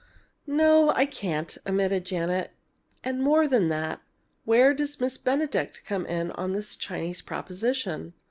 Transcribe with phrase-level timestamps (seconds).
[0.47, 2.53] "No, I can't," admitted Janet.
[3.03, 4.01] "And, more than that,
[4.45, 8.15] where does Miss Benedict come in on this Chinese proposition?